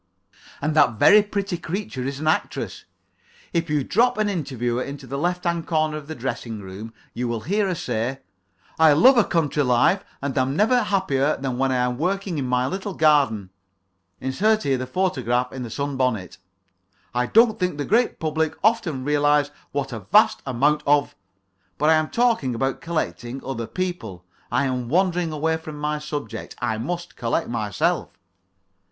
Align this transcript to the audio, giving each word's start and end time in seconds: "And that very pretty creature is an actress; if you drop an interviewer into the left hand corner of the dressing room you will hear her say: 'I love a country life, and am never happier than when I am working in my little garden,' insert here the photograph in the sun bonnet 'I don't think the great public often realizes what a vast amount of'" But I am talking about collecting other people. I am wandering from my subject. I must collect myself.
"And 0.63 0.75
that 0.75 0.93
very 0.93 1.21
pretty 1.21 1.59
creature 1.59 2.01
is 2.01 2.19
an 2.19 2.25
actress; 2.27 2.85
if 3.53 3.69
you 3.69 3.83
drop 3.83 4.17
an 4.17 4.29
interviewer 4.29 4.81
into 4.81 5.05
the 5.05 5.15
left 5.15 5.43
hand 5.43 5.67
corner 5.67 5.95
of 5.95 6.07
the 6.07 6.15
dressing 6.15 6.59
room 6.59 6.91
you 7.13 7.27
will 7.27 7.41
hear 7.41 7.67
her 7.67 7.75
say: 7.75 8.19
'I 8.79 8.93
love 8.93 9.15
a 9.15 9.23
country 9.23 9.61
life, 9.61 10.03
and 10.19 10.35
am 10.35 10.55
never 10.55 10.81
happier 10.81 11.37
than 11.37 11.59
when 11.59 11.71
I 11.71 11.75
am 11.75 11.99
working 11.99 12.39
in 12.39 12.47
my 12.47 12.65
little 12.65 12.95
garden,' 12.95 13.51
insert 14.19 14.63
here 14.63 14.75
the 14.79 14.87
photograph 14.87 15.51
in 15.53 15.61
the 15.61 15.69
sun 15.69 15.97
bonnet 15.97 16.39
'I 17.13 17.27
don't 17.27 17.59
think 17.59 17.77
the 17.77 17.85
great 17.85 18.17
public 18.19 18.55
often 18.63 19.03
realizes 19.03 19.51
what 19.71 19.93
a 19.93 19.99
vast 20.11 20.41
amount 20.47 20.81
of'" 20.87 21.13
But 21.77 21.91
I 21.91 21.93
am 21.93 22.09
talking 22.09 22.55
about 22.55 22.81
collecting 22.81 23.39
other 23.45 23.67
people. 23.67 24.25
I 24.51 24.65
am 24.65 24.89
wandering 24.89 25.29
from 25.59 25.77
my 25.77 25.99
subject. 25.99 26.55
I 26.59 26.79
must 26.79 27.15
collect 27.15 27.47
myself. 27.49 28.09